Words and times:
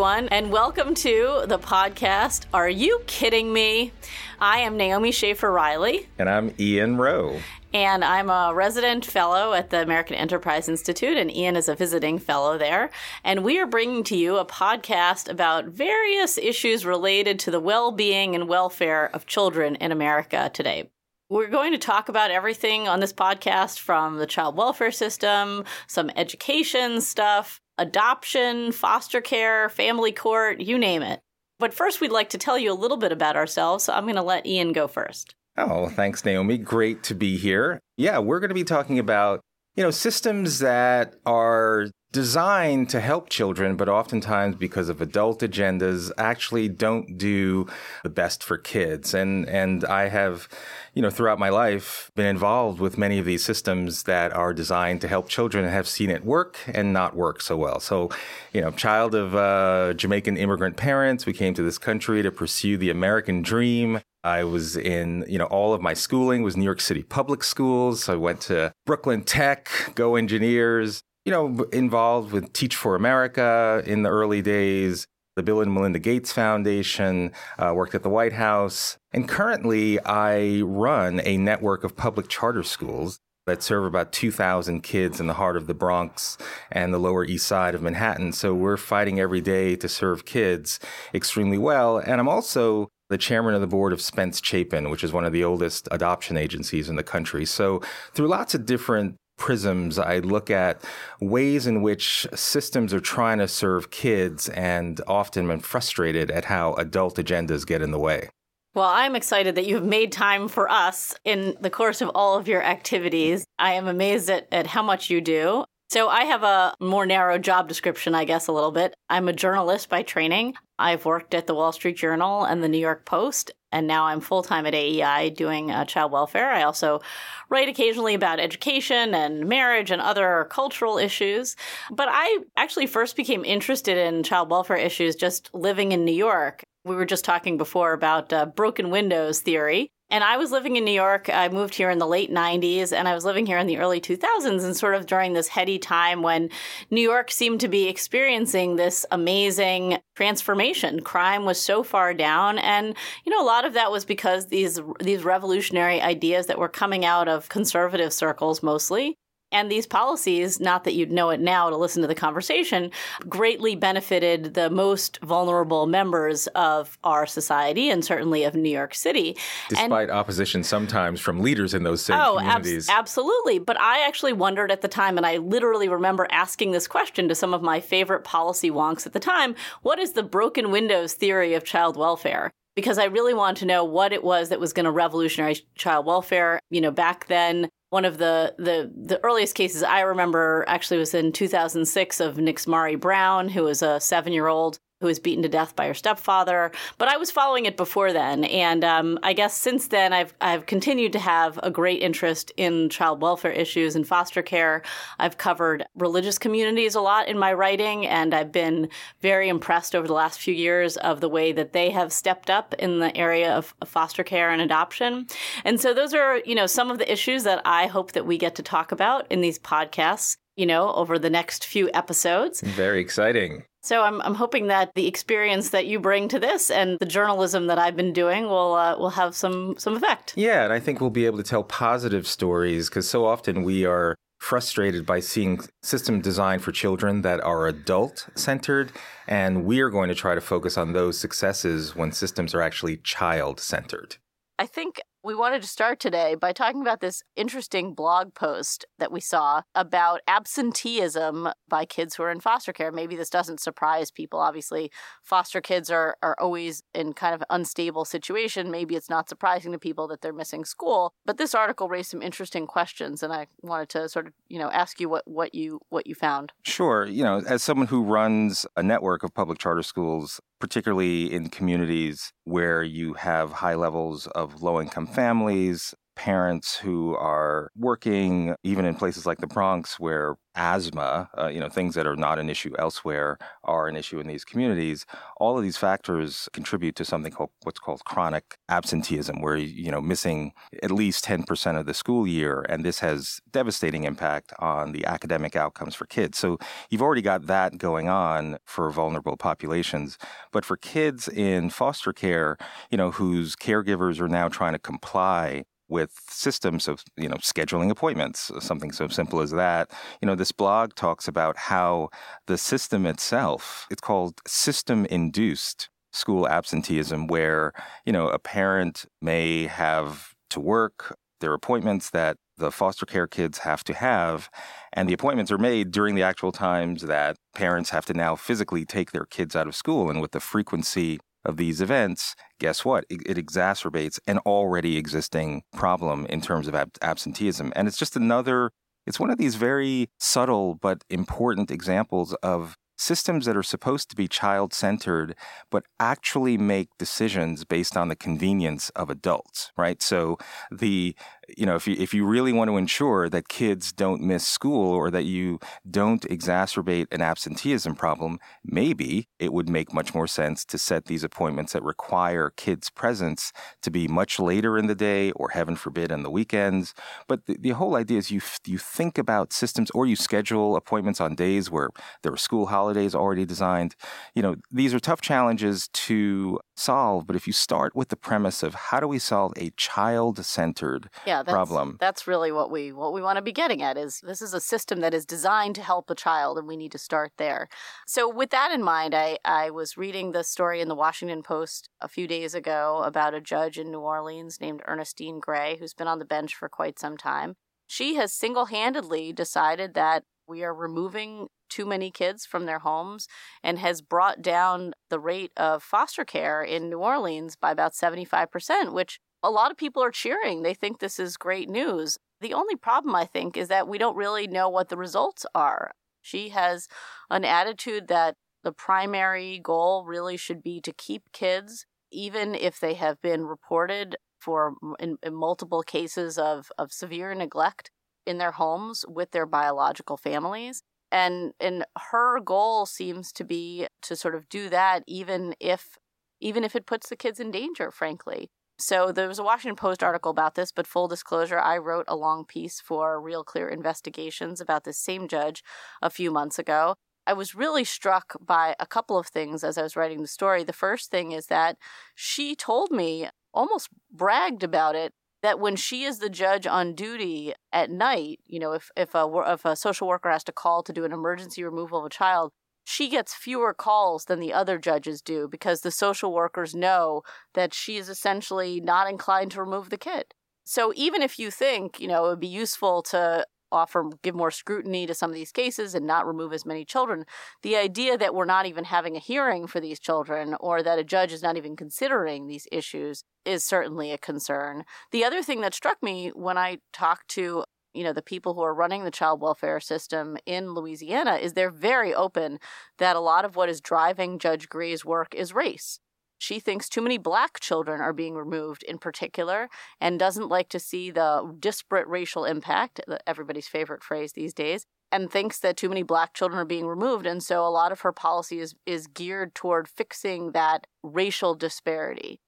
everyone, 0.00 0.28
and 0.28 0.50
welcome 0.50 0.94
to 0.94 1.44
the 1.46 1.58
podcast. 1.58 2.46
Are 2.54 2.70
you 2.70 3.02
kidding 3.06 3.52
me? 3.52 3.92
I 4.40 4.60
am 4.60 4.78
Naomi 4.78 5.12
Schaefer 5.12 5.52
Riley. 5.52 6.08
And 6.18 6.26
I'm 6.26 6.54
Ian 6.58 6.96
Rowe. 6.96 7.38
And 7.74 8.02
I'm 8.02 8.30
a 8.30 8.54
resident 8.54 9.04
fellow 9.04 9.52
at 9.52 9.68
the 9.68 9.82
American 9.82 10.16
Enterprise 10.16 10.70
Institute, 10.70 11.18
and 11.18 11.30
Ian 11.30 11.54
is 11.54 11.68
a 11.68 11.74
visiting 11.74 12.18
fellow 12.18 12.56
there. 12.56 12.88
And 13.24 13.44
we 13.44 13.58
are 13.58 13.66
bringing 13.66 14.02
to 14.04 14.16
you 14.16 14.38
a 14.38 14.46
podcast 14.46 15.28
about 15.28 15.66
various 15.66 16.38
issues 16.38 16.86
related 16.86 17.38
to 17.40 17.50
the 17.50 17.60
well 17.60 17.92
being 17.92 18.34
and 18.34 18.48
welfare 18.48 19.10
of 19.12 19.26
children 19.26 19.76
in 19.76 19.92
America 19.92 20.50
today. 20.54 20.88
We're 21.28 21.48
going 21.48 21.72
to 21.72 21.78
talk 21.78 22.08
about 22.08 22.30
everything 22.30 22.88
on 22.88 23.00
this 23.00 23.12
podcast 23.12 23.78
from 23.78 24.16
the 24.16 24.26
child 24.26 24.56
welfare 24.56 24.92
system, 24.92 25.66
some 25.86 26.10
education 26.16 27.02
stuff, 27.02 27.60
adoption, 27.80 28.70
foster 28.70 29.20
care, 29.20 29.68
family 29.70 30.12
court, 30.12 30.60
you 30.60 30.78
name 30.78 31.02
it. 31.02 31.20
But 31.58 31.74
first, 31.74 32.00
we'd 32.00 32.12
like 32.12 32.30
to 32.30 32.38
tell 32.38 32.58
you 32.58 32.70
a 32.70 32.74
little 32.74 32.96
bit 32.96 33.10
about 33.10 33.36
ourselves. 33.36 33.84
So 33.84 33.92
I'm 33.92 34.04
going 34.04 34.14
to 34.14 34.22
let 34.22 34.46
Ian 34.46 34.72
go 34.72 34.86
first. 34.86 35.34
Oh, 35.56 35.88
thanks, 35.88 36.24
Naomi. 36.24 36.58
Great 36.58 37.02
to 37.04 37.14
be 37.14 37.36
here. 37.36 37.80
Yeah, 37.96 38.18
we're 38.18 38.40
going 38.40 38.50
to 38.50 38.54
be 38.54 38.64
talking 38.64 38.98
about, 38.98 39.40
you 39.74 39.82
know, 39.82 39.90
systems 39.90 40.60
that 40.60 41.14
are 41.26 41.88
designed 42.12 42.88
to 42.90 43.00
help 43.00 43.28
children, 43.28 43.76
but 43.76 43.88
oftentimes 43.88 44.56
because 44.56 44.88
of 44.88 45.00
adult 45.00 45.40
agendas, 45.40 46.10
actually 46.18 46.68
don't 46.68 47.16
do 47.16 47.66
the 48.02 48.10
best 48.10 48.42
for 48.42 48.58
kids. 48.58 49.14
And 49.14 49.48
and 49.48 49.84
I 49.84 50.08
have, 50.08 50.48
you 50.94 51.02
know, 51.02 51.10
throughout 51.10 51.38
my 51.38 51.48
life, 51.48 52.10
been 52.14 52.26
involved 52.26 52.80
with 52.80 52.98
many 52.98 53.18
of 53.18 53.24
these 53.24 53.44
systems 53.44 54.04
that 54.04 54.32
are 54.32 54.52
designed 54.52 55.00
to 55.02 55.08
help 55.08 55.28
children 55.28 55.64
and 55.64 55.72
have 55.72 55.86
seen 55.86 56.10
it 56.10 56.24
work 56.24 56.58
and 56.66 56.92
not 56.92 57.14
work 57.14 57.40
so 57.40 57.56
well. 57.56 57.80
So, 57.80 58.10
you 58.52 58.60
know, 58.60 58.70
child 58.72 59.14
of 59.14 59.34
uh, 59.34 59.94
Jamaican 59.94 60.36
immigrant 60.36 60.76
parents, 60.76 61.26
we 61.26 61.32
came 61.32 61.54
to 61.54 61.62
this 61.62 61.78
country 61.78 62.22
to 62.22 62.32
pursue 62.32 62.76
the 62.76 62.90
American 62.90 63.42
dream. 63.42 64.00
I 64.22 64.44
was 64.44 64.76
in, 64.76 65.24
you 65.28 65.38
know, 65.38 65.46
all 65.46 65.72
of 65.72 65.80
my 65.80 65.94
schooling 65.94 66.42
was 66.42 66.56
New 66.56 66.64
York 66.64 66.80
City 66.80 67.02
public 67.02 67.42
schools. 67.42 68.04
So 68.04 68.12
I 68.12 68.16
went 68.16 68.42
to 68.42 68.72
Brooklyn 68.84 69.22
Tech, 69.22 69.70
Go 69.94 70.16
Engineers, 70.16 71.02
you 71.24 71.32
know, 71.32 71.64
involved 71.72 72.32
with 72.32 72.52
Teach 72.52 72.74
for 72.74 72.94
America 72.94 73.82
in 73.86 74.02
the 74.02 74.10
early 74.10 74.42
days, 74.42 75.06
the 75.36 75.42
Bill 75.42 75.60
and 75.60 75.72
Melinda 75.72 75.98
Gates 75.98 76.32
Foundation, 76.32 77.32
uh, 77.58 77.72
worked 77.74 77.94
at 77.94 78.02
the 78.02 78.08
White 78.10 78.32
House. 78.32 78.96
And 79.12 79.28
currently, 79.28 80.00
I 80.04 80.60
run 80.62 81.20
a 81.24 81.36
network 81.36 81.84
of 81.84 81.96
public 81.96 82.28
charter 82.28 82.62
schools 82.62 83.20
that 83.46 83.62
serve 83.62 83.84
about 83.84 84.12
2,000 84.12 84.82
kids 84.82 85.18
in 85.18 85.26
the 85.26 85.34
heart 85.34 85.56
of 85.56 85.66
the 85.66 85.74
Bronx 85.74 86.38
and 86.70 86.92
the 86.92 86.98
Lower 86.98 87.24
East 87.24 87.46
Side 87.46 87.74
of 87.74 87.82
Manhattan. 87.82 88.32
So 88.32 88.54
we're 88.54 88.76
fighting 88.76 89.18
every 89.18 89.40
day 89.40 89.76
to 89.76 89.88
serve 89.88 90.24
kids 90.24 90.78
extremely 91.14 91.58
well. 91.58 91.98
And 91.98 92.20
I'm 92.20 92.28
also 92.28 92.88
the 93.08 93.18
chairman 93.18 93.54
of 93.54 93.60
the 93.60 93.66
board 93.66 93.92
of 93.92 94.00
Spence 94.00 94.40
Chapin, 94.42 94.88
which 94.88 95.02
is 95.02 95.12
one 95.12 95.24
of 95.24 95.32
the 95.32 95.42
oldest 95.42 95.88
adoption 95.90 96.36
agencies 96.36 96.88
in 96.88 96.96
the 96.96 97.02
country. 97.02 97.44
So 97.44 97.82
through 98.12 98.28
lots 98.28 98.54
of 98.54 98.66
different 98.66 99.16
prisms, 99.40 99.98
I 99.98 100.18
look 100.18 100.50
at 100.50 100.84
ways 101.20 101.66
in 101.66 101.82
which 101.82 102.28
systems 102.32 102.94
are 102.94 103.00
trying 103.00 103.38
to 103.38 103.48
serve 103.48 103.90
kids 103.90 104.48
and 104.50 105.00
often 105.08 105.50
am 105.50 105.58
frustrated 105.58 106.30
at 106.30 106.44
how 106.44 106.74
adult 106.74 107.16
agendas 107.16 107.66
get 107.66 107.82
in 107.82 107.90
the 107.90 107.98
way. 107.98 108.28
Well, 108.74 108.88
I'm 108.88 109.16
excited 109.16 109.56
that 109.56 109.66
you 109.66 109.74
have 109.74 109.84
made 109.84 110.12
time 110.12 110.46
for 110.46 110.70
us 110.70 111.16
in 111.24 111.56
the 111.60 111.70
course 111.70 112.00
of 112.00 112.10
all 112.14 112.38
of 112.38 112.46
your 112.46 112.62
activities. 112.62 113.44
I 113.58 113.72
am 113.72 113.88
amazed 113.88 114.30
at, 114.30 114.46
at 114.52 114.68
how 114.68 114.82
much 114.84 115.10
you 115.10 115.20
do. 115.20 115.64
So, 115.88 116.08
I 116.08 116.22
have 116.22 116.44
a 116.44 116.74
more 116.78 117.04
narrow 117.04 117.36
job 117.36 117.66
description, 117.66 118.14
I 118.14 118.24
guess, 118.24 118.46
a 118.46 118.52
little 118.52 118.70
bit. 118.70 118.94
I'm 119.08 119.26
a 119.26 119.32
journalist 119.32 119.88
by 119.88 120.02
training. 120.02 120.54
I've 120.78 121.04
worked 121.04 121.34
at 121.34 121.48
the 121.48 121.54
Wall 121.54 121.72
Street 121.72 121.96
Journal 121.96 122.44
and 122.44 122.62
the 122.62 122.68
New 122.68 122.78
York 122.78 123.04
Post, 123.04 123.50
and 123.72 123.86
now 123.86 124.04
I'm 124.04 124.20
full 124.20 124.42
time 124.42 124.66
at 124.66 124.74
AEI 124.74 125.30
doing 125.30 125.70
uh, 125.70 125.84
child 125.84 126.12
welfare. 126.12 126.50
I 126.50 126.62
also 126.62 127.00
write 127.48 127.68
occasionally 127.68 128.14
about 128.14 128.40
education 128.40 129.14
and 129.14 129.48
marriage 129.48 129.90
and 129.90 130.02
other 130.02 130.46
cultural 130.50 130.98
issues. 130.98 131.56
But 131.90 132.08
I 132.10 132.38
actually 132.56 132.86
first 132.86 133.16
became 133.16 133.44
interested 133.44 133.98
in 133.98 134.22
child 134.22 134.50
welfare 134.50 134.76
issues 134.76 135.16
just 135.16 135.52
living 135.54 135.92
in 135.92 136.04
New 136.04 136.14
York. 136.14 136.62
We 136.84 136.96
were 136.96 137.06
just 137.06 137.24
talking 137.24 137.58
before 137.58 137.92
about 137.92 138.32
uh, 138.32 138.46
broken 138.46 138.90
windows 138.90 139.40
theory. 139.40 139.90
And 140.12 140.24
I 140.24 140.38
was 140.38 140.50
living 140.50 140.74
in 140.74 140.84
New 140.84 140.90
York. 140.90 141.30
I 141.32 141.48
moved 141.48 141.74
here 141.74 141.88
in 141.88 141.98
the 141.98 142.06
late 142.06 142.32
90s 142.32 142.92
and 142.92 143.06
I 143.06 143.14
was 143.14 143.24
living 143.24 143.46
here 143.46 143.58
in 143.58 143.68
the 143.68 143.78
early 143.78 144.00
2000s 144.00 144.64
and 144.64 144.76
sort 144.76 144.96
of 144.96 145.06
during 145.06 145.34
this 145.34 145.46
heady 145.46 145.78
time 145.78 146.20
when 146.20 146.50
New 146.90 147.00
York 147.00 147.30
seemed 147.30 147.60
to 147.60 147.68
be 147.68 147.86
experiencing 147.86 148.74
this 148.74 149.06
amazing 149.12 149.98
transformation. 150.16 151.00
Crime 151.00 151.44
was 151.44 151.60
so 151.60 151.84
far 151.84 152.12
down 152.12 152.58
and 152.58 152.96
you 153.24 153.30
know 153.30 153.40
a 153.40 153.46
lot 153.46 153.64
of 153.64 153.74
that 153.74 153.92
was 153.92 154.04
because 154.04 154.48
these 154.48 154.80
these 154.98 155.22
revolutionary 155.22 156.00
ideas 156.00 156.46
that 156.46 156.58
were 156.58 156.68
coming 156.68 157.04
out 157.04 157.28
of 157.28 157.48
conservative 157.48 158.12
circles 158.12 158.64
mostly 158.64 159.16
and 159.52 159.70
these 159.70 159.86
policies, 159.86 160.60
not 160.60 160.84
that 160.84 160.94
you'd 160.94 161.10
know 161.10 161.30
it 161.30 161.40
now 161.40 161.70
to 161.70 161.76
listen 161.76 162.02
to 162.02 162.08
the 162.08 162.14
conversation, 162.14 162.90
greatly 163.28 163.74
benefited 163.74 164.54
the 164.54 164.70
most 164.70 165.18
vulnerable 165.22 165.86
members 165.86 166.46
of 166.48 166.98
our 167.04 167.26
society 167.26 167.90
and 167.90 168.04
certainly 168.04 168.44
of 168.44 168.54
New 168.54 168.70
York 168.70 168.94
City. 168.94 169.36
Despite 169.68 170.08
and, 170.08 170.18
opposition 170.18 170.62
sometimes 170.62 171.20
from 171.20 171.40
leaders 171.40 171.74
in 171.74 171.82
those 171.82 172.02
same 172.02 172.18
oh, 172.20 172.36
communities. 172.38 172.88
Ab- 172.88 172.98
absolutely. 173.00 173.58
But 173.58 173.80
I 173.80 174.06
actually 174.06 174.32
wondered 174.32 174.70
at 174.70 174.82
the 174.82 174.88
time, 174.88 175.16
and 175.16 175.26
I 175.26 175.38
literally 175.38 175.88
remember 175.88 176.26
asking 176.30 176.70
this 176.70 176.86
question 176.86 177.28
to 177.28 177.34
some 177.34 177.52
of 177.52 177.62
my 177.62 177.80
favorite 177.80 178.24
policy 178.24 178.70
wonks 178.70 179.06
at 179.06 179.12
the 179.12 179.20
time 179.20 179.54
what 179.82 179.98
is 179.98 180.12
the 180.12 180.22
broken 180.22 180.70
windows 180.70 181.14
theory 181.14 181.54
of 181.54 181.64
child 181.64 181.96
welfare? 181.96 182.50
because 182.76 182.98
I 182.98 183.04
really 183.04 183.34
wanted 183.34 183.60
to 183.60 183.66
know 183.66 183.84
what 183.84 184.12
it 184.12 184.24
was 184.24 184.48
that 184.48 184.60
was 184.60 184.72
going 184.72 184.84
to 184.84 184.90
revolutionize 184.90 185.60
child 185.74 186.06
welfare. 186.06 186.60
You 186.70 186.80
know, 186.80 186.90
back 186.90 187.26
then, 187.26 187.68
one 187.90 188.04
of 188.04 188.18
the, 188.18 188.54
the 188.56 188.90
the 188.96 189.22
earliest 189.24 189.54
cases 189.54 189.82
I 189.82 190.00
remember 190.00 190.64
actually 190.66 190.98
was 190.98 191.12
in 191.12 191.32
2006 191.32 192.20
of 192.20 192.38
Nix 192.38 192.64
Nixzmary 192.64 192.98
Brown, 192.98 193.48
who 193.48 193.64
was 193.64 193.82
a 193.82 194.00
seven 194.00 194.32
year 194.32 194.46
old 194.46 194.78
who 195.00 195.06
was 195.06 195.18
beaten 195.18 195.42
to 195.42 195.48
death 195.48 195.74
by 195.74 195.86
her 195.86 195.94
stepfather. 195.94 196.70
But 196.98 197.08
I 197.08 197.16
was 197.16 197.30
following 197.30 197.66
it 197.66 197.76
before 197.76 198.12
then, 198.12 198.44
and 198.44 198.84
um, 198.84 199.18
I 199.22 199.32
guess 199.32 199.56
since 199.56 199.88
then 199.88 200.12
I've 200.12 200.34
I've 200.40 200.66
continued 200.66 201.12
to 201.14 201.18
have 201.18 201.58
a 201.62 201.70
great 201.70 202.02
interest 202.02 202.52
in 202.56 202.90
child 202.90 203.22
welfare 203.22 203.50
issues 203.50 203.96
and 203.96 204.06
foster 204.06 204.42
care. 204.42 204.82
I've 205.18 205.38
covered 205.38 205.84
religious 205.94 206.38
communities 206.38 206.94
a 206.94 207.00
lot 207.00 207.28
in 207.28 207.38
my 207.38 207.52
writing, 207.52 208.06
and 208.06 208.34
I've 208.34 208.52
been 208.52 208.88
very 209.20 209.48
impressed 209.48 209.94
over 209.94 210.06
the 210.06 210.12
last 210.12 210.40
few 210.40 210.54
years 210.54 210.96
of 210.98 211.20
the 211.20 211.28
way 211.28 211.52
that 211.52 211.72
they 211.72 211.90
have 211.90 212.12
stepped 212.12 212.50
up 212.50 212.74
in 212.78 213.00
the 213.00 213.16
area 213.16 213.54
of, 213.56 213.74
foster 213.84 214.22
care 214.22 214.50
and 214.50 214.60
adoption. 214.60 215.26
And 215.64 215.80
so 215.80 215.94
those 215.94 216.12
are 216.14 216.38
you 216.44 216.54
know 216.54 216.66
some 216.66 216.90
of 216.90 216.98
the 216.98 217.10
issues 217.10 217.44
that 217.44 217.62
I 217.64 217.86
hope 217.86 218.12
that 218.12 218.26
we 218.26 218.36
get 218.36 218.54
to 218.56 218.62
talk 218.62 218.92
about 218.92 219.26
in 219.30 219.40
these 219.40 219.58
podcasts 219.58 220.36
you 220.60 220.66
know, 220.66 220.92
over 220.92 221.18
the 221.18 221.30
next 221.30 221.64
few 221.64 221.90
episodes. 221.94 222.60
Very 222.60 223.00
exciting. 223.00 223.64
So 223.82 224.02
I'm, 224.02 224.20
I'm 224.20 224.34
hoping 224.34 224.66
that 224.66 224.92
the 224.94 225.06
experience 225.06 225.70
that 225.70 225.86
you 225.86 225.98
bring 225.98 226.28
to 226.28 226.38
this 226.38 226.70
and 226.70 226.98
the 227.00 227.06
journalism 227.06 227.66
that 227.68 227.78
I've 227.78 227.96
been 227.96 228.12
doing 228.12 228.44
will 228.44 228.74
uh, 228.74 228.98
will 228.98 229.10
have 229.10 229.34
some 229.34 229.74
some 229.78 229.96
effect. 229.96 230.34
Yeah, 230.36 230.64
and 230.64 230.72
I 230.72 230.80
think 230.80 231.00
we'll 231.00 231.08
be 231.08 231.24
able 231.24 231.38
to 231.38 231.44
tell 231.44 231.64
positive 231.64 232.26
stories 232.26 232.90
because 232.90 233.08
so 233.08 233.24
often 233.24 233.62
we 233.62 233.86
are 233.86 234.14
frustrated 234.38 235.06
by 235.06 235.20
seeing 235.20 235.60
system 235.82 236.20
designed 236.20 236.62
for 236.62 236.72
children 236.72 237.22
that 237.22 237.40
are 237.40 237.66
adult 237.66 238.26
centered 238.34 238.90
and 239.28 239.64
we 239.64 239.80
are 239.80 239.90
going 239.90 240.08
to 240.08 240.14
try 240.14 240.34
to 240.34 240.40
focus 240.40 240.78
on 240.78 240.92
those 240.92 241.18
successes 241.18 241.94
when 241.94 242.10
systems 242.10 242.54
are 242.54 242.62
actually 242.62 242.96
child 242.98 243.60
centered. 243.60 244.16
I 244.58 244.66
think 244.66 245.00
we 245.22 245.34
wanted 245.34 245.60
to 245.60 245.68
start 245.68 246.00
today 246.00 246.34
by 246.34 246.52
talking 246.52 246.80
about 246.80 247.00
this 247.00 247.22
interesting 247.36 247.92
blog 247.94 248.34
post 248.34 248.86
that 248.98 249.12
we 249.12 249.20
saw 249.20 249.62
about 249.74 250.20
absenteeism 250.26 251.48
by 251.68 251.84
kids 251.84 252.14
who 252.14 252.22
are 252.22 252.30
in 252.30 252.40
foster 252.40 252.72
care. 252.72 252.90
Maybe 252.90 253.16
this 253.16 253.28
doesn't 253.28 253.60
surprise 253.60 254.10
people. 254.10 254.40
Obviously, 254.40 254.90
foster 255.22 255.60
kids 255.60 255.90
are, 255.90 256.16
are 256.22 256.36
always 256.38 256.82
in 256.94 257.12
kind 257.12 257.34
of 257.34 257.42
unstable 257.50 258.04
situation. 258.04 258.70
Maybe 258.70 258.96
it's 258.96 259.10
not 259.10 259.28
surprising 259.28 259.72
to 259.72 259.78
people 259.78 260.08
that 260.08 260.22
they're 260.22 260.32
missing 260.32 260.64
school. 260.64 261.12
But 261.26 261.36
this 261.36 261.54
article 261.54 261.88
raised 261.88 262.10
some 262.10 262.22
interesting 262.22 262.66
questions, 262.66 263.22
and 263.22 263.32
I 263.32 263.46
wanted 263.62 263.90
to 263.90 264.08
sort 264.08 264.26
of, 264.26 264.32
you 264.48 264.58
know, 264.58 264.70
ask 264.70 265.00
you 265.00 265.08
what, 265.08 265.26
what 265.26 265.54
you 265.54 265.80
what 265.90 266.06
you 266.06 266.14
found. 266.14 266.52
Sure. 266.62 267.04
You 267.04 267.24
know, 267.24 267.42
as 267.46 267.62
someone 267.62 267.88
who 267.88 268.02
runs 268.02 268.64
a 268.76 268.82
network 268.82 269.22
of 269.22 269.34
public 269.34 269.58
charter 269.58 269.82
schools, 269.82 270.40
particularly 270.60 271.32
in 271.32 271.48
communities 271.48 272.32
where 272.44 272.82
you 272.82 273.14
have 273.14 273.52
high 273.52 273.74
levels 273.74 274.26
of 274.28 274.62
low 274.62 274.80
income 274.80 275.06
families, 275.06 275.94
parents 276.20 276.76
who 276.76 277.16
are 277.16 277.70
working, 277.74 278.54
even 278.62 278.84
in 278.84 278.94
places 278.94 279.24
like 279.24 279.38
the 279.38 279.46
Bronx, 279.46 279.98
where 279.98 280.36
asthma, 280.54 281.30
uh, 281.38 281.46
you 281.46 281.58
know, 281.58 281.70
things 281.70 281.94
that 281.94 282.06
are 282.06 282.14
not 282.14 282.38
an 282.38 282.50
issue 282.50 282.74
elsewhere 282.78 283.38
are 283.64 283.88
an 283.88 283.96
issue 283.96 284.20
in 284.20 284.26
these 284.26 284.44
communities. 284.44 285.06
All 285.38 285.56
of 285.56 285.62
these 285.62 285.78
factors 285.78 286.46
contribute 286.52 286.94
to 286.96 287.06
something 287.06 287.32
called 287.32 287.48
what's 287.62 287.78
called 287.78 288.04
chronic 288.04 288.58
absenteeism, 288.68 289.40
where 289.40 289.56
you 289.56 289.90
know 289.90 290.02
missing 290.02 290.52
at 290.82 290.90
least 290.90 291.24
ten 291.24 291.42
percent 291.42 291.78
of 291.78 291.86
the 291.86 291.94
school 291.94 292.26
year, 292.26 292.66
and 292.68 292.84
this 292.84 292.98
has 292.98 293.40
devastating 293.50 294.04
impact 294.04 294.52
on 294.58 294.92
the 294.92 295.06
academic 295.06 295.56
outcomes 295.56 295.94
for 295.94 296.04
kids. 296.04 296.36
So 296.36 296.58
you've 296.90 297.00
already 297.00 297.22
got 297.22 297.46
that 297.46 297.78
going 297.78 298.10
on 298.10 298.58
for 298.66 298.90
vulnerable 298.90 299.38
populations, 299.38 300.18
but 300.52 300.66
for 300.66 300.76
kids 300.76 301.28
in 301.28 301.70
foster 301.70 302.12
care, 302.12 302.58
you 302.90 302.98
know, 302.98 303.10
whose 303.10 303.56
caregivers 303.56 304.20
are 304.20 304.28
now 304.28 304.48
trying 304.48 304.74
to 304.74 304.78
comply 304.78 305.64
with 305.90 306.12
systems 306.28 306.88
of 306.88 307.02
you 307.16 307.28
know 307.28 307.36
scheduling 307.36 307.90
appointments 307.90 308.50
uh, 308.50 308.60
something 308.60 308.92
so 308.92 309.08
simple 309.08 309.40
as 309.40 309.50
that. 309.50 309.90
You 310.22 310.26
know 310.26 310.34
this 310.34 310.52
blog 310.52 310.94
talks 310.94 311.28
about 311.28 311.56
how 311.56 312.08
the 312.46 312.56
system 312.56 313.06
itself 313.06 313.86
it's 313.90 314.00
called 314.00 314.40
system 314.46 315.04
induced 315.06 315.90
school 316.12 316.48
absenteeism 316.48 317.26
where 317.26 317.72
you 318.04 318.12
know 318.12 318.28
a 318.28 318.38
parent 318.38 319.06
may 319.20 319.66
have 319.66 320.34
to 320.50 320.60
work 320.60 321.16
their 321.40 321.54
appointments 321.54 322.10
that 322.10 322.36
the 322.58 322.70
foster 322.70 323.06
care 323.06 323.26
kids 323.26 323.58
have 323.58 323.82
to 323.84 323.94
have 323.94 324.50
and 324.92 325.08
the 325.08 325.14
appointments 325.14 325.50
are 325.50 325.58
made 325.58 325.90
during 325.90 326.14
the 326.14 326.22
actual 326.22 326.52
times 326.52 327.02
that 327.02 327.36
parents 327.54 327.90
have 327.90 328.04
to 328.04 328.12
now 328.12 328.36
physically 328.36 328.84
take 328.84 329.12
their 329.12 329.24
kids 329.24 329.56
out 329.56 329.66
of 329.66 329.74
school 329.74 330.10
and 330.10 330.20
with 330.20 330.32
the 330.32 330.40
frequency 330.40 331.18
of 331.44 331.56
these 331.56 331.80
events, 331.80 332.34
guess 332.58 332.84
what? 332.84 333.04
It, 333.08 333.20
it 333.26 333.36
exacerbates 333.36 334.18
an 334.26 334.38
already 334.38 334.96
existing 334.96 335.62
problem 335.72 336.26
in 336.26 336.40
terms 336.40 336.68
of 336.68 336.74
ab- 336.74 336.98
absenteeism. 337.02 337.72
And 337.74 337.88
it's 337.88 337.98
just 337.98 338.16
another, 338.16 338.70
it's 339.06 339.20
one 339.20 339.30
of 339.30 339.38
these 339.38 339.54
very 339.54 340.08
subtle 340.18 340.74
but 340.74 341.04
important 341.08 341.70
examples 341.70 342.34
of 342.42 342.76
systems 343.00 343.46
that 343.46 343.56
are 343.56 343.62
supposed 343.62 344.10
to 344.10 344.16
be 344.16 344.28
child 344.28 344.74
centered, 344.74 345.34
but 345.70 345.84
actually 345.98 346.58
make 346.58 346.90
decisions 346.98 347.64
based 347.64 347.96
on 347.96 348.08
the 348.08 348.16
convenience 348.16 348.90
of 348.90 349.08
adults, 349.08 349.72
right? 349.76 350.02
So 350.02 350.36
the 350.70 351.16
you 351.56 351.66
know, 351.66 351.76
if 351.76 351.86
you 351.86 351.96
if 351.98 352.14
you 352.14 352.26
really 352.26 352.52
want 352.52 352.68
to 352.68 352.76
ensure 352.76 353.28
that 353.28 353.48
kids 353.48 353.92
don't 353.92 354.22
miss 354.22 354.46
school 354.46 354.92
or 354.92 355.10
that 355.10 355.24
you 355.24 355.58
don't 355.90 356.22
exacerbate 356.22 357.06
an 357.10 357.22
absenteeism 357.22 357.94
problem, 357.94 358.38
maybe 358.64 359.28
it 359.38 359.52
would 359.52 359.68
make 359.68 359.92
much 359.92 360.14
more 360.14 360.26
sense 360.26 360.64
to 360.66 360.78
set 360.78 361.06
these 361.06 361.24
appointments 361.24 361.72
that 361.72 361.82
require 361.82 362.52
kids' 362.56 362.90
presence 362.90 363.52
to 363.82 363.90
be 363.90 364.08
much 364.08 364.38
later 364.38 364.78
in 364.78 364.86
the 364.86 364.94
day 364.94 365.30
or 365.32 365.50
heaven 365.50 365.76
forbid 365.76 366.12
on 366.12 366.22
the 366.22 366.30
weekends. 366.30 366.94
But 367.28 367.46
the, 367.46 367.56
the 367.58 367.70
whole 367.70 367.96
idea 367.96 368.18
is 368.18 368.30
you 368.30 368.40
you 368.66 368.78
think 368.78 369.18
about 369.18 369.52
systems 369.52 369.90
or 369.92 370.06
you 370.06 370.16
schedule 370.16 370.76
appointments 370.76 371.20
on 371.20 371.34
days 371.34 371.70
where 371.70 371.90
there 372.22 372.32
are 372.32 372.36
school 372.36 372.66
holidays 372.66 373.14
already 373.14 373.44
designed. 373.44 373.96
You 374.34 374.42
know, 374.42 374.56
these 374.70 374.94
are 374.94 375.00
tough 375.00 375.20
challenges 375.20 375.88
to 375.88 376.58
solve, 376.80 377.26
but 377.26 377.36
if 377.36 377.46
you 377.46 377.52
start 377.52 377.94
with 377.94 378.08
the 378.08 378.16
premise 378.16 378.62
of 378.62 378.74
how 378.74 379.00
do 379.00 379.06
we 379.06 379.18
solve 379.18 379.52
a 379.56 379.70
child-centered 379.76 381.10
yeah 381.26 381.42
that's, 381.42 381.52
problem. 381.52 381.96
That's 382.00 382.26
really 382.26 382.50
what 382.50 382.70
we 382.70 382.92
what 382.92 383.12
we 383.12 383.22
want 383.22 383.36
to 383.36 383.42
be 383.42 383.52
getting 383.52 383.82
at 383.82 383.96
is 383.96 384.20
this 384.26 384.42
is 384.42 384.54
a 384.54 384.60
system 384.60 385.00
that 385.00 385.14
is 385.14 385.24
designed 385.24 385.74
to 385.76 385.82
help 385.82 386.10
a 386.10 386.14
child 386.14 386.58
and 386.58 386.66
we 386.66 386.76
need 386.76 386.92
to 386.92 386.98
start 386.98 387.32
there. 387.36 387.68
So 388.06 388.28
with 388.28 388.50
that 388.50 388.72
in 388.72 388.82
mind, 388.82 389.14
I, 389.14 389.38
I 389.44 389.70
was 389.70 389.96
reading 389.96 390.32
the 390.32 390.44
story 390.44 390.80
in 390.80 390.88
the 390.88 390.94
Washington 390.94 391.42
Post 391.42 391.88
a 392.00 392.08
few 392.08 392.26
days 392.26 392.54
ago 392.54 393.02
about 393.04 393.34
a 393.34 393.40
judge 393.40 393.78
in 393.78 393.90
New 393.90 394.00
Orleans 394.00 394.60
named 394.60 394.82
Ernestine 394.86 395.40
Gray, 395.40 395.76
who's 395.78 395.94
been 395.94 396.08
on 396.08 396.18
the 396.18 396.24
bench 396.24 396.54
for 396.54 396.68
quite 396.68 396.98
some 396.98 397.16
time. 397.16 397.56
She 397.86 398.14
has 398.14 398.32
single 398.32 398.66
handedly 398.66 399.32
decided 399.32 399.94
that 399.94 400.22
we 400.50 400.64
are 400.64 400.74
removing 400.74 401.46
too 401.70 401.86
many 401.86 402.10
kids 402.10 402.44
from 402.44 402.66
their 402.66 402.80
homes 402.80 403.28
and 403.62 403.78
has 403.78 404.02
brought 404.02 404.42
down 404.42 404.92
the 405.08 405.20
rate 405.20 405.52
of 405.56 405.82
foster 405.82 406.24
care 406.24 406.62
in 406.62 406.90
New 406.90 406.98
Orleans 406.98 407.54
by 407.54 407.70
about 407.70 407.94
75%, 407.94 408.92
which 408.92 409.20
a 409.42 409.50
lot 409.50 409.70
of 409.70 409.76
people 409.76 410.02
are 410.02 410.10
cheering. 410.10 410.62
They 410.62 410.74
think 410.74 410.98
this 410.98 411.20
is 411.20 411.36
great 411.36 411.70
news. 411.70 412.18
The 412.40 412.52
only 412.52 412.74
problem, 412.74 413.14
I 413.14 413.24
think, 413.24 413.56
is 413.56 413.68
that 413.68 413.88
we 413.88 413.96
don't 413.96 414.16
really 414.16 414.48
know 414.48 414.68
what 414.68 414.88
the 414.88 414.96
results 414.96 415.46
are. 415.54 415.92
She 416.20 416.48
has 416.50 416.88
an 417.30 417.44
attitude 417.44 418.08
that 418.08 418.34
the 418.64 418.72
primary 418.72 419.60
goal 419.62 420.04
really 420.04 420.36
should 420.36 420.62
be 420.62 420.80
to 420.80 420.92
keep 420.92 421.22
kids, 421.32 421.86
even 422.10 422.54
if 422.54 422.80
they 422.80 422.94
have 422.94 423.22
been 423.22 423.46
reported 423.46 424.16
for 424.38 424.74
in, 424.98 425.16
in 425.22 425.34
multiple 425.34 425.82
cases 425.82 426.36
of, 426.36 426.72
of 426.76 426.92
severe 426.92 427.34
neglect 427.34 427.90
in 428.30 428.38
their 428.38 428.52
homes 428.52 429.04
with 429.08 429.32
their 429.32 429.46
biological 429.46 430.16
families. 430.16 430.82
And 431.12 431.52
and 431.60 431.84
her 432.10 432.40
goal 432.40 432.86
seems 432.86 433.32
to 433.32 433.44
be 433.44 433.88
to 434.02 434.16
sort 434.16 434.34
of 434.34 434.48
do 434.48 434.68
that 434.70 435.02
even 435.06 435.54
if 435.60 435.98
even 436.40 436.64
if 436.64 436.74
it 436.74 436.86
puts 436.86 437.08
the 437.08 437.16
kids 437.16 437.40
in 437.40 437.50
danger, 437.50 437.90
frankly. 437.90 438.50
So 438.78 439.12
there 439.12 439.28
was 439.28 439.38
a 439.38 439.42
Washington 439.42 439.76
Post 439.76 440.02
article 440.02 440.30
about 440.30 440.54
this, 440.54 440.72
but 440.72 440.86
full 440.86 441.06
disclosure, 441.06 441.58
I 441.58 441.76
wrote 441.76 442.06
a 442.08 442.16
long 442.16 442.46
piece 442.46 442.80
for 442.80 443.20
Real 443.20 443.44
Clear 443.44 443.68
Investigations 443.68 444.58
about 444.60 444.84
this 444.84 444.98
same 444.98 445.28
judge 445.28 445.62
a 446.00 446.08
few 446.08 446.30
months 446.30 446.58
ago. 446.58 446.94
I 447.26 447.34
was 447.34 447.54
really 447.54 447.84
struck 447.84 448.36
by 448.40 448.74
a 448.80 448.86
couple 448.86 449.18
of 449.18 449.26
things 449.26 449.62
as 449.62 449.76
I 449.76 449.82
was 449.82 449.96
writing 449.96 450.22
the 450.22 450.26
story. 450.28 450.64
The 450.64 450.72
first 450.72 451.10
thing 451.10 451.32
is 451.32 451.46
that 451.46 451.76
she 452.14 452.56
told 452.56 452.90
me, 452.90 453.28
almost 453.52 453.88
bragged 454.10 454.62
about 454.62 454.96
it, 454.96 455.12
that 455.42 455.58
when 455.58 455.76
she 455.76 456.04
is 456.04 456.18
the 456.18 456.28
judge 456.28 456.66
on 456.66 456.94
duty 456.94 457.54
at 457.72 457.90
night, 457.90 458.40
you 458.46 458.58
know, 458.58 458.72
if, 458.72 458.90
if, 458.96 459.14
a, 459.14 459.28
if 459.46 459.64
a 459.64 459.76
social 459.76 460.08
worker 460.08 460.30
has 460.30 460.44
to 460.44 460.52
call 460.52 460.82
to 460.82 460.92
do 460.92 461.04
an 461.04 461.12
emergency 461.12 461.64
removal 461.64 461.98
of 461.98 462.04
a 462.04 462.10
child, 462.10 462.52
she 462.84 463.08
gets 463.08 463.34
fewer 463.34 463.72
calls 463.72 464.24
than 464.24 464.40
the 464.40 464.52
other 464.52 464.78
judges 464.78 465.22
do 465.22 465.48
because 465.48 465.80
the 465.80 465.90
social 465.90 466.32
workers 466.32 466.74
know 466.74 467.22
that 467.54 467.72
she 467.72 467.96
is 467.96 468.08
essentially 468.08 468.80
not 468.80 469.08
inclined 469.08 469.50
to 469.52 469.60
remove 469.60 469.90
the 469.90 469.98
kid. 469.98 470.34
So 470.64 470.92
even 470.96 471.22
if 471.22 471.38
you 471.38 471.50
think, 471.50 472.00
you 472.00 472.08
know, 472.08 472.26
it 472.26 472.28
would 472.28 472.40
be 472.40 472.46
useful 472.46 473.02
to 473.04 473.46
offer 473.72 474.10
give 474.22 474.34
more 474.34 474.50
scrutiny 474.50 475.06
to 475.06 475.14
some 475.14 475.30
of 475.30 475.34
these 475.34 475.52
cases 475.52 475.94
and 475.94 476.06
not 476.06 476.26
remove 476.26 476.52
as 476.52 476.66
many 476.66 476.84
children, 476.84 477.24
the 477.62 477.76
idea 477.76 478.16
that 478.18 478.34
we're 478.34 478.44
not 478.44 478.66
even 478.66 478.84
having 478.84 479.16
a 479.16 479.20
hearing 479.20 479.66
for 479.66 479.80
these 479.80 480.00
children 480.00 480.56
or 480.60 480.82
that 480.82 480.98
a 480.98 481.04
judge 481.04 481.32
is 481.32 481.42
not 481.42 481.56
even 481.56 481.76
considering 481.76 482.46
these 482.46 482.66
issues 482.72 483.24
is 483.44 483.64
certainly 483.64 484.12
a 484.12 484.18
concern. 484.18 484.84
The 485.12 485.24
other 485.24 485.42
thing 485.42 485.60
that 485.62 485.74
struck 485.74 486.02
me 486.02 486.28
when 486.34 486.58
I 486.58 486.78
talked 486.92 487.28
to 487.28 487.64
you 487.92 488.04
know 488.04 488.12
the 488.12 488.22
people 488.22 488.54
who 488.54 488.62
are 488.62 488.74
running 488.74 489.04
the 489.04 489.10
child 489.10 489.40
welfare 489.40 489.80
system 489.80 490.36
in 490.46 490.74
Louisiana 490.74 491.34
is 491.36 491.54
they're 491.54 491.70
very 491.70 492.14
open 492.14 492.58
that 492.98 493.16
a 493.16 493.20
lot 493.20 493.44
of 493.44 493.56
what 493.56 493.68
is 493.68 493.80
driving 493.80 494.38
Judge 494.38 494.68
Gray's 494.68 495.04
work 495.04 495.34
is 495.34 495.52
race. 495.52 495.98
She 496.40 496.58
thinks 496.58 496.88
too 496.88 497.02
many 497.02 497.18
black 497.18 497.60
children 497.60 498.00
are 498.00 498.14
being 498.14 498.34
removed 498.34 498.82
in 498.84 498.96
particular 498.96 499.68
and 500.00 500.18
doesn't 500.18 500.48
like 500.48 500.70
to 500.70 500.80
see 500.80 501.10
the 501.10 501.54
disparate 501.60 502.08
racial 502.08 502.46
impact, 502.46 502.98
everybody's 503.26 503.68
favorite 503.68 504.02
phrase 504.02 504.32
these 504.32 504.54
days, 504.54 504.86
and 505.12 505.30
thinks 505.30 505.58
that 505.58 505.76
too 505.76 505.90
many 505.90 506.02
black 506.02 506.32
children 506.32 506.58
are 506.58 506.64
being 506.64 506.86
removed. 506.86 507.26
And 507.26 507.42
so 507.42 507.66
a 507.66 507.68
lot 507.68 507.92
of 507.92 508.00
her 508.00 508.10
policy 508.12 508.58
is, 508.58 508.74
is 508.86 509.06
geared 509.06 509.54
toward 509.54 509.86
fixing 509.86 510.52
that 510.52 510.86
racial 511.02 511.54
disparity 511.54 512.40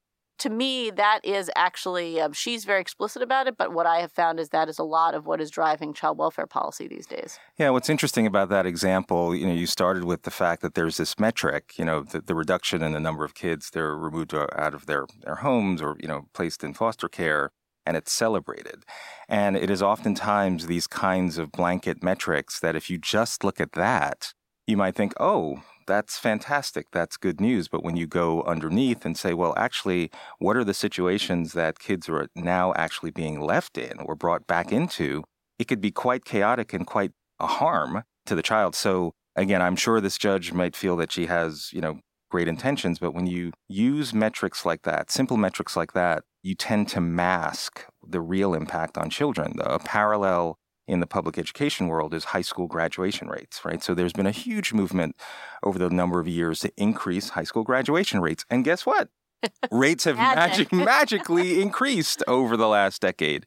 to 0.42 0.50
me, 0.50 0.90
that 0.90 1.20
is 1.22 1.48
actually, 1.54 2.20
um, 2.20 2.32
she's 2.32 2.64
very 2.64 2.80
explicit 2.80 3.22
about 3.22 3.46
it, 3.46 3.56
but 3.56 3.72
what 3.72 3.86
I 3.86 4.00
have 4.00 4.10
found 4.10 4.40
is 4.40 4.48
that 4.48 4.68
is 4.68 4.76
a 4.76 4.82
lot 4.82 5.14
of 5.14 5.24
what 5.24 5.40
is 5.40 5.52
driving 5.52 5.94
child 5.94 6.18
welfare 6.18 6.48
policy 6.48 6.88
these 6.88 7.06
days. 7.06 7.38
Yeah, 7.58 7.70
what's 7.70 7.88
interesting 7.88 8.26
about 8.26 8.48
that 8.48 8.66
example, 8.66 9.36
you 9.36 9.46
know, 9.46 9.52
you 9.52 9.66
started 9.66 10.02
with 10.02 10.22
the 10.22 10.32
fact 10.32 10.60
that 10.62 10.74
there's 10.74 10.96
this 10.96 11.16
metric, 11.16 11.74
you 11.78 11.84
know, 11.84 12.02
the, 12.02 12.20
the 12.20 12.34
reduction 12.34 12.82
in 12.82 12.92
the 12.92 12.98
number 12.98 13.24
of 13.24 13.34
kids 13.34 13.70
that 13.70 13.78
are 13.78 13.96
removed 13.96 14.34
uh, 14.34 14.48
out 14.56 14.74
of 14.74 14.86
their, 14.86 15.06
their 15.20 15.36
homes 15.36 15.80
or, 15.80 15.96
you 16.00 16.08
know, 16.08 16.26
placed 16.32 16.64
in 16.64 16.74
foster 16.74 17.08
care 17.08 17.52
and 17.86 17.96
it's 17.96 18.10
celebrated. 18.10 18.84
And 19.28 19.56
it 19.56 19.70
is 19.70 19.80
oftentimes 19.80 20.66
these 20.66 20.88
kinds 20.88 21.38
of 21.38 21.52
blanket 21.52 22.02
metrics 22.02 22.58
that 22.58 22.74
if 22.74 22.90
you 22.90 22.98
just 22.98 23.44
look 23.44 23.60
at 23.60 23.72
that, 23.72 24.34
you 24.66 24.76
might 24.76 24.96
think, 24.96 25.12
oh, 25.20 25.62
that's 25.86 26.18
fantastic. 26.18 26.86
That's 26.92 27.16
good 27.16 27.40
news. 27.40 27.68
But 27.68 27.84
when 27.84 27.96
you 27.96 28.06
go 28.06 28.42
underneath 28.42 29.04
and 29.04 29.16
say, 29.16 29.34
well, 29.34 29.54
actually, 29.56 30.10
what 30.38 30.56
are 30.56 30.64
the 30.64 30.74
situations 30.74 31.52
that 31.52 31.78
kids 31.78 32.08
are 32.08 32.28
now 32.34 32.72
actually 32.76 33.10
being 33.10 33.40
left 33.40 33.78
in 33.78 33.98
or 34.00 34.14
brought 34.14 34.46
back 34.46 34.72
into? 34.72 35.24
It 35.58 35.68
could 35.68 35.80
be 35.80 35.90
quite 35.90 36.24
chaotic 36.24 36.72
and 36.72 36.86
quite 36.86 37.12
a 37.38 37.46
harm 37.46 38.02
to 38.26 38.34
the 38.34 38.42
child. 38.42 38.74
So 38.74 39.12
again, 39.36 39.62
I'm 39.62 39.76
sure 39.76 40.00
this 40.00 40.18
judge 40.18 40.52
might 40.52 40.76
feel 40.76 40.96
that 40.96 41.12
she 41.12 41.26
has, 41.26 41.70
you 41.72 41.80
know, 41.80 42.00
great 42.30 42.48
intentions, 42.48 42.98
but 42.98 43.12
when 43.12 43.26
you 43.26 43.52
use 43.68 44.14
metrics 44.14 44.64
like 44.64 44.82
that, 44.82 45.10
simple 45.10 45.36
metrics 45.36 45.76
like 45.76 45.92
that, 45.92 46.24
you 46.42 46.54
tend 46.54 46.88
to 46.88 47.00
mask 47.00 47.84
the 48.06 48.20
real 48.20 48.54
impact 48.54 48.96
on 48.96 49.10
children. 49.10 49.52
The 49.56 49.78
parallel 49.84 50.56
in 50.86 51.00
the 51.00 51.06
public 51.06 51.38
education 51.38 51.86
world 51.86 52.12
is 52.12 52.24
high 52.24 52.42
school 52.42 52.66
graduation 52.66 53.28
rates, 53.28 53.64
right? 53.64 53.82
So 53.82 53.94
there's 53.94 54.12
been 54.12 54.26
a 54.26 54.32
huge 54.32 54.72
movement 54.72 55.16
over 55.62 55.78
the 55.78 55.90
number 55.90 56.20
of 56.20 56.28
years 56.28 56.60
to 56.60 56.72
increase 56.76 57.30
high 57.30 57.44
school 57.44 57.62
graduation 57.62 58.20
rates. 58.20 58.44
And 58.50 58.64
guess 58.64 58.84
what? 58.84 59.08
rates 59.70 60.04
have 60.04 60.16
magic, 60.16 60.72
magically 60.72 61.60
increased 61.60 62.22
over 62.26 62.56
the 62.56 62.68
last 62.68 63.02
decade. 63.02 63.46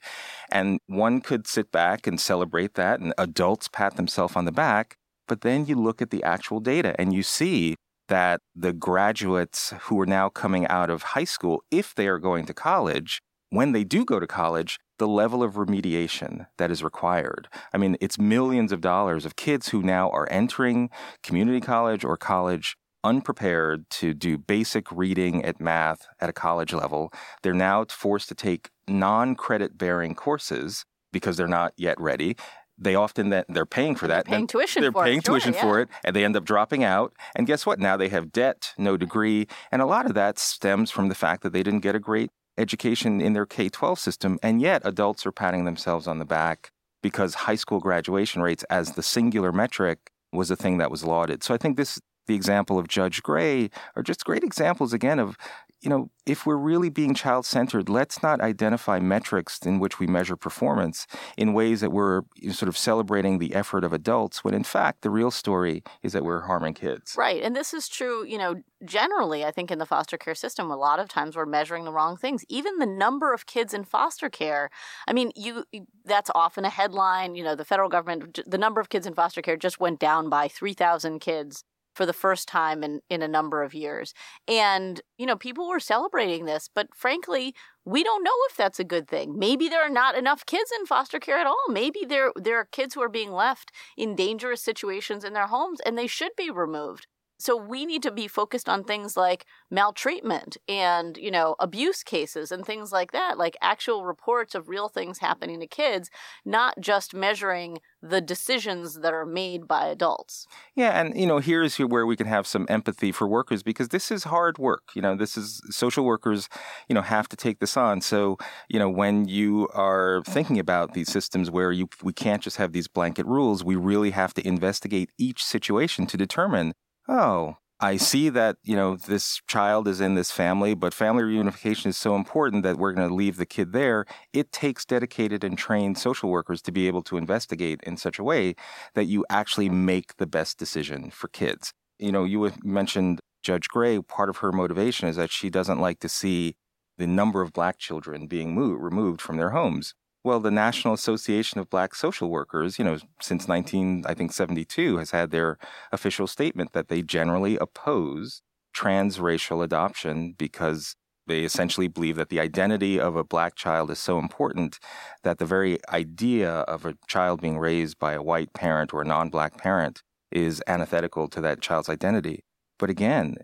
And 0.52 0.80
one 0.88 1.22
could 1.22 1.48
sit 1.48 1.72
back 1.72 2.08
and 2.08 2.20
celebrate 2.20 2.76
that, 2.76 3.00
and 3.00 3.14
adults 3.18 3.68
pat 3.68 3.96
themselves 3.96 4.36
on 4.36 4.46
the 4.46 4.52
back. 4.52 4.98
But 5.28 5.42
then 5.42 5.66
you 5.66 5.76
look 5.76 6.02
at 6.02 6.12
the 6.12 6.24
actual 6.24 6.60
data 6.60 6.96
and 7.00 7.14
you 7.14 7.24
see 7.24 7.76
that 8.08 8.42
the 8.56 8.74
graduates 8.74 9.74
who 9.84 10.00
are 10.00 10.06
now 10.06 10.30
coming 10.30 10.68
out 10.68 10.90
of 10.92 11.02
high 11.02 11.24
school, 11.24 11.64
if 11.72 11.96
they 11.96 12.08
are 12.08 12.20
going 12.20 12.46
to 12.46 12.54
college, 12.54 13.22
when 13.50 13.72
they 13.72 13.84
do 13.84 14.06
go 14.06 14.20
to 14.20 14.28
college, 14.28 14.78
the 14.98 15.08
level 15.08 15.44
of 15.44 15.54
remediation 15.56 16.48
that 16.58 16.72
is 16.72 16.84
required. 16.84 17.48
I 17.74 17.78
mean, 17.78 17.98
it's 18.00 18.18
millions 18.18 18.72
of 18.72 18.82
dollars 18.82 19.26
of 19.26 19.36
kids 19.36 19.70
who 19.70 19.82
now 19.82 20.10
are 20.10 20.28
entering 20.32 20.90
community 21.24 21.62
college 21.62 22.04
or 22.04 22.18
college 22.18 22.78
unprepared 23.04 23.88
to 23.92 24.14
do 24.14 24.38
basic 24.38 24.92
reading 24.92 25.46
at 25.46 25.62
math 25.62 26.08
at 26.20 26.30
a 26.30 26.34
college 26.34 26.74
level. 26.74 27.12
They're 27.44 27.54
now 27.54 27.86
forced 27.90 28.30
to 28.30 28.36
take 28.36 28.70
non 28.88 29.36
credit 29.36 29.78
bearing 29.78 30.16
courses 30.16 30.86
because 31.14 31.38
they're 31.38 31.48
not 31.48 31.74
yet 31.78 32.00
ready 32.00 32.36
they 32.78 32.96
often 32.96 33.30
that 33.30 33.46
they're 33.50 33.66
paying 33.66 33.96
for 33.96 34.08
that. 34.08 34.26
They're 34.26 34.36
paying 34.36 34.48
tuition 34.48 34.82
they're 34.82 34.92
for 34.92 35.06
paying 35.06 35.20
it. 35.20 35.24
tuition 35.24 35.54
sure, 35.54 35.62
for 35.62 35.78
yeah. 35.78 35.84
it, 35.84 35.90
and 36.04 36.16
they 36.16 36.26
end 36.26 36.36
up 36.36 36.44
dropping 36.44 36.84
out. 36.84 37.14
And 37.36 37.48
guess 37.48 37.66
what? 37.66 37.80
Now 37.80 37.98
they 37.98 38.10
have 38.10 38.32
debt, 38.32 38.74
no 38.78 38.98
degree, 38.98 39.48
and 39.72 39.82
a 39.82 39.86
lot 39.86 40.06
of 40.06 40.14
that 40.16 40.38
stems 40.38 40.92
from 40.92 41.10
the 41.10 41.16
fact 41.16 41.44
that 41.44 41.54
they 41.54 41.64
didn't 41.64 41.80
get 41.82 41.96
a 41.96 42.00
great 42.00 42.32
education 42.58 43.22
in 43.22 43.34
their 43.34 43.46
K 43.46 43.70
12 43.70 44.00
system. 44.00 44.40
And 44.42 44.62
yet, 44.62 44.82
adults 44.86 45.26
are 45.26 45.32
patting 45.32 45.66
themselves 45.66 46.08
on 46.08 46.20
the 46.20 46.26
back 46.26 46.72
because 47.02 47.36
high 47.36 47.56
school 47.56 47.80
graduation 47.80 48.42
rates, 48.42 48.64
as 48.70 48.94
the 48.94 49.04
singular 49.04 49.52
metric, 49.52 50.12
was 50.34 50.50
a 50.52 50.56
thing 50.56 50.78
that 50.80 50.92
was 50.92 51.04
lauded. 51.04 51.44
So 51.44 51.54
I 51.54 51.58
think 51.58 51.78
this, 51.78 52.00
the 52.28 52.36
example 52.36 52.80
of 52.80 52.88
Judge 52.88 53.22
Gray, 53.22 53.70
are 53.96 54.04
just 54.04 54.26
great 54.26 54.44
examples 54.44 54.94
again 54.94 55.20
of, 55.20 55.38
you 55.86 55.90
know, 55.90 56.10
if 56.26 56.48
we're 56.48 56.58
really 56.58 56.90
being 56.90 57.14
child 57.14 57.46
centered, 57.46 57.88
let's 57.88 58.24
not 58.24 58.42
identify 58.42 59.00
metrics 59.00 59.60
in 59.60 59.78
which 59.78 60.00
we 60.00 60.08
measure 60.08 60.36
performance 60.36 61.06
in 61.38 61.54
ways 61.54 61.82
that 61.82 61.92
we're 61.92 62.24
sort 62.50 62.68
of 62.68 62.76
celebrating 62.76 63.38
the 63.38 63.54
effort 63.54 63.84
of 63.84 63.94
adults, 63.94 64.44
when 64.44 64.56
in 64.56 64.64
fact, 64.64 65.04
the 65.04 65.12
real 65.12 65.30
story 65.30 65.84
is 66.02 66.14
that 66.14 66.26
we're 66.26 66.42
harming 66.42 66.74
kids. 66.74 67.16
Right. 67.16 67.44
And 67.44 67.56
this 67.56 67.72
is 67.72 67.88
true, 67.88 68.26
you 68.26 68.40
know, 68.40 68.56
generally, 68.84 69.46
I 69.46 69.52
think 69.52 69.70
in 69.70 69.78
the 69.78 69.86
foster 69.86 70.18
care 70.18 70.34
system, 70.34 70.72
a 70.72 70.76
lot 70.76 71.00
of 71.00 71.08
times 71.08 71.36
we're 71.36 71.46
measuring 71.46 71.86
the 71.86 71.94
wrong 71.94 72.18
things. 72.18 72.44
Even 72.50 72.80
the 72.80 72.88
number 72.88 73.32
of 73.32 73.46
kids 73.46 73.72
in 73.72 73.84
foster 73.84 74.30
care, 74.30 74.72
I 75.08 75.14
mean, 75.14 75.32
you 75.36 75.66
that's 76.04 76.32
often 76.34 76.66
a 76.66 76.70
headline. 76.70 77.36
You 77.36 77.44
know, 77.44 77.56
the 77.56 77.66
federal 77.66 77.90
government, 77.90 78.40
the 78.48 78.58
number 78.58 78.82
of 78.82 78.90
kids 78.90 79.06
in 79.06 79.14
foster 79.14 79.44
care 79.44 79.56
just 79.56 79.80
went 79.80 80.00
down 80.00 80.30
by 80.30 80.48
3,000 80.48 81.20
kids 81.20 81.64
for 81.96 82.06
the 82.06 82.14
first 82.14 82.48
time 82.48 82.84
in, 82.84 83.02
in 83.10 83.22
a 83.22 83.28
number 83.28 83.64
of 83.64 83.74
years. 83.74 84.14
And, 84.48 85.02
you 85.18 85.26
know, 85.26 85.36
people 85.36 85.68
were 85.68 85.80
celebrating 85.80 86.46
this, 86.46 86.70
but 86.74 86.88
frankly, 86.96 87.56
we 87.86 88.04
don't 88.04 88.24
know 88.24 88.36
if 88.50 88.58
that's 88.58 88.80
a 88.80 88.84
good 88.84 89.08
thing. 89.08 89.38
Maybe 89.40 89.70
there 89.70 89.82
are 89.84 89.90
not 89.90 90.16
enough 90.16 90.46
kids 90.46 90.72
in 90.80 90.86
foster 90.86 91.20
care 91.20 91.38
at 91.38 91.48
all. 91.48 91.64
Maybe 91.70 92.02
there 92.08 92.32
there 92.36 92.58
are 92.60 92.66
kids 92.66 92.94
who 92.94 93.02
are 93.02 93.10
being 93.10 93.32
left 93.32 93.72
in 93.98 94.16
dangerous 94.16 94.62
situations 94.62 95.24
in 95.24 95.34
their 95.34 95.48
homes 95.48 95.80
and 95.86 95.98
they 95.98 96.08
should 96.08 96.32
be 96.38 96.50
removed. 96.50 97.08
So 97.46 97.56
we 97.56 97.86
need 97.86 98.02
to 98.02 98.10
be 98.10 98.28
focused 98.28 98.68
on 98.68 98.84
things 98.84 99.16
like 99.16 99.46
maltreatment 99.70 100.58
and, 100.68 101.16
you 101.16 101.30
know, 101.30 101.56
abuse 101.60 102.02
cases 102.02 102.52
and 102.52 102.66
things 102.66 102.92
like 102.92 103.12
that, 103.12 103.38
like 103.38 103.56
actual 103.62 104.04
reports 104.04 104.56
of 104.56 104.68
real 104.68 104.90
things 104.90 105.20
happening 105.20 105.60
to 105.60 105.68
kids, 105.68 106.10
not 106.44 106.80
just 106.80 107.14
measuring 107.14 107.78
the 108.02 108.20
decisions 108.20 108.96
that 109.02 109.14
are 109.14 109.28
made 109.28 109.68
by 109.68 109.86
adults. 109.86 110.48
Yeah, 110.76 111.00
and 111.00 111.16
you 111.16 111.28
know, 111.28 111.38
here's 111.38 111.78
where 111.78 112.08
we 112.08 112.16
can 112.16 112.26
have 112.26 112.48
some 112.48 112.66
empathy 112.68 113.12
for 113.12 113.28
workers 113.28 113.62
because 113.62 113.90
this 113.90 114.10
is 114.10 114.24
hard 114.24 114.58
work. 114.58 114.90
You 114.96 115.04
know, 115.04 115.16
this 115.16 115.38
is 115.38 115.62
social 115.70 116.04
workers, 116.04 116.50
you 116.90 116.96
know, 116.96 117.04
have 117.04 117.30
to 117.30 117.36
take 117.36 117.60
this 117.60 117.78
on. 117.78 118.02
So, 118.02 118.38
you 118.70 118.80
know, 118.80 118.90
when 118.90 119.28
you 119.28 119.68
are 119.76 120.24
thinking 120.26 120.58
about 120.58 120.96
these 120.96 121.12
systems 121.12 121.52
where 121.52 121.72
you 121.72 121.90
we 122.02 122.12
can't 122.12 122.42
just 122.42 122.58
have 122.58 122.72
these 122.72 122.88
blanket 122.88 123.28
rules, 123.28 123.64
we 123.64 123.76
really 123.76 124.10
have 124.10 124.34
to 124.34 124.48
investigate 124.48 125.12
each 125.20 125.44
situation 125.44 126.08
to 126.08 126.18
determine 126.18 126.74
oh, 127.08 127.58
I 127.80 127.98
see 127.98 128.30
that, 128.30 128.56
you 128.64 128.76
know, 128.76 128.96
this 128.96 129.42
child 129.48 129.88
is 129.88 130.00
in 130.00 130.16
this 130.16 130.32
family, 130.32 130.76
but 130.76 130.94
family 130.94 131.24
reunification 131.24 131.88
is 131.88 131.98
so 131.98 132.16
important 132.16 132.64
that 132.64 132.78
we're 132.78 132.94
going 132.94 133.08
to 133.08 133.14
leave 133.14 133.36
the 133.36 133.46
kid 133.46 133.74
there. 133.74 134.06
It 134.32 134.52
takes 134.54 134.86
dedicated 134.86 135.44
and 135.44 135.58
trained 135.58 135.98
social 135.98 136.30
workers 136.30 136.62
to 136.64 136.72
be 136.72 136.88
able 136.88 137.04
to 137.04 137.18
investigate 137.18 137.82
in 137.84 137.98
such 137.98 138.18
a 138.18 138.24
way 138.24 138.56
that 138.94 139.06
you 139.06 139.26
actually 139.30 139.70
make 139.70 140.16
the 140.18 140.26
best 140.26 140.58
decision 140.58 141.12
for 141.12 141.28
kids. 141.28 141.74
You 142.00 142.14
know, 142.14 142.24
you 142.24 142.50
mentioned 142.64 143.20
Judge 143.44 143.68
Gray. 143.68 144.00
Part 144.02 144.30
of 144.30 144.38
her 144.38 144.54
motivation 144.54 145.10
is 145.10 145.18
that 145.18 145.32
she 145.32 145.50
doesn't 145.50 145.80
like 145.80 146.00
to 146.00 146.10
see 146.10 146.56
the 146.98 147.08
number 147.08 147.42
of 147.42 147.52
black 147.52 147.78
children 147.78 148.26
being 148.26 148.54
moved, 148.56 148.82
removed 148.82 149.22
from 149.22 149.36
their 149.36 149.50
homes. 149.50 149.94
Well, 150.26 150.40
the 150.40 150.50
National 150.50 150.96
Association 150.96 151.60
of 151.60 151.70
Black 151.70 151.94
Social 151.94 152.32
Workers, 152.32 152.80
you 152.80 152.84
know, 152.84 152.98
since 153.22 153.48
19, 153.48 154.06
I 154.08 154.16
think 154.16 154.34
72, 154.34 154.98
has 154.98 155.12
had 155.12 155.30
their 155.30 155.60
official 155.92 156.26
statement 156.26 156.74
that 156.74 156.88
they 156.88 157.04
generally 157.04 157.58
oppose 157.58 158.42
transracial 158.76 159.64
adoption 159.64 160.34
because 160.36 160.96
they 161.28 161.44
essentially 161.44 161.88
believe 161.88 162.16
that 162.16 162.30
the 162.30 162.40
identity 162.40 163.00
of 163.00 163.16
a 163.16 163.24
black 163.24 163.54
child 163.54 163.92
is 163.92 164.00
so 164.00 164.18
important 164.18 164.80
that 165.22 165.38
the 165.38 165.46
very 165.46 165.78
idea 165.90 166.62
of 166.62 166.88
a 166.88 166.96
child 167.08 167.40
being 167.40 167.60
raised 167.60 168.00
by 168.00 168.14
a 168.14 168.24
white 168.24 168.52
parent 168.52 168.96
or 168.96 169.04
a 169.04 169.06
non-black 169.06 169.60
parent 169.60 170.02
is 170.32 170.60
antithetical 170.66 171.28
to 171.28 171.40
that 171.40 171.62
child's 171.62 171.88
identity. 171.88 172.44
But 172.80 172.90
again, 172.90 173.36